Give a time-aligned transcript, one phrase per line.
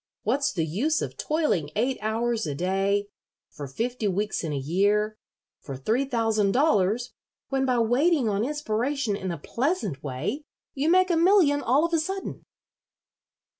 [0.23, 3.05] What's the use of toiling eight hours a day
[3.51, 5.15] for fifty weeks in a year
[5.59, 7.11] for three thousand dollars
[7.49, 10.41] when by waiting on inspiration in a pleasant way
[10.73, 12.45] you make a million all of a sudden?"